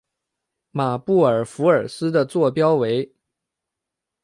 [0.71, 3.13] 马布尔福尔斯的座标为。